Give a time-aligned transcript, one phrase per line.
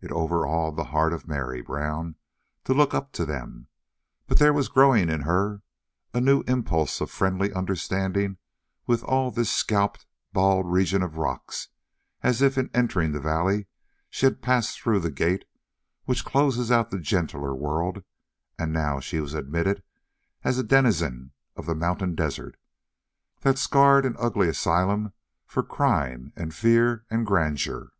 [0.00, 2.16] It overawed the heart of Mary Brown
[2.64, 3.66] to look up to them,
[4.26, 5.60] but there was growing in her
[6.14, 8.38] a new impulse of friendly understanding
[8.86, 11.68] with all this scalped, bald region of rocks,
[12.22, 13.66] as if in entering the valley
[14.08, 15.44] she had passed through the gate
[16.06, 18.02] which closes out the gentler world,
[18.58, 19.82] and now she was admitted
[20.44, 22.56] as a denizen of the mountain desert,
[23.42, 25.12] that scarred and ugly asylum
[25.44, 27.92] for crime and fear and grandeur.